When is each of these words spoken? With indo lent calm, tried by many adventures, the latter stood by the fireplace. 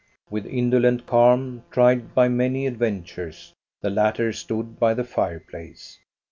With 0.31 0.47
indo 0.47 0.79
lent 0.79 1.05
calm, 1.05 1.61
tried 1.69 2.15
by 2.15 2.27
many 2.27 2.65
adventures, 2.65 3.53
the 3.81 3.91
latter 3.91 4.33
stood 4.33 4.79
by 4.79 4.95
the 4.95 5.03
fireplace. 5.03 5.99